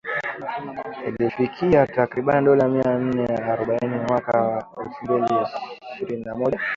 [1.07, 5.39] Ilifikia takriban dola mia nane arobaini mwaka wa elfu mbili
[5.97, 6.59] ishirini na moja.